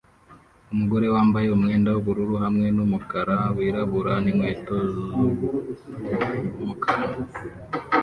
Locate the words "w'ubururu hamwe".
1.91-2.67